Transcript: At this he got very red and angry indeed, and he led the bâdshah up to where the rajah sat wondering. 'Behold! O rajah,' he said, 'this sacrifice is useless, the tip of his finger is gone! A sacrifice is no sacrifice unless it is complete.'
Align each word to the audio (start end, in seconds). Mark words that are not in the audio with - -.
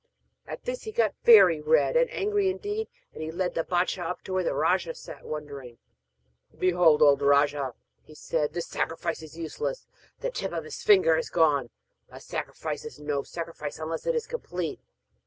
At 0.47 0.63
this 0.63 0.81
he 0.85 0.91
got 0.91 1.13
very 1.21 1.61
red 1.61 1.95
and 1.95 2.09
angry 2.09 2.49
indeed, 2.49 2.87
and 3.13 3.21
he 3.21 3.29
led 3.29 3.53
the 3.53 3.63
bâdshah 3.63 4.01
up 4.01 4.23
to 4.23 4.33
where 4.33 4.43
the 4.43 4.55
rajah 4.55 4.95
sat 4.95 5.23
wondering. 5.25 5.77
'Behold! 6.57 7.03
O 7.03 7.15
rajah,' 7.15 7.75
he 8.01 8.15
said, 8.15 8.53
'this 8.53 8.65
sacrifice 8.65 9.21
is 9.21 9.37
useless, 9.37 9.85
the 10.21 10.31
tip 10.31 10.53
of 10.53 10.63
his 10.63 10.81
finger 10.81 11.17
is 11.17 11.29
gone! 11.29 11.69
A 12.09 12.19
sacrifice 12.19 12.83
is 12.83 12.99
no 12.99 13.21
sacrifice 13.21 13.77
unless 13.77 14.07
it 14.07 14.15
is 14.15 14.25
complete.' 14.25 14.79